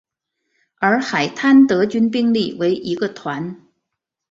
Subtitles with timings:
[0.79, 3.61] 而海滩德军兵力为一个团。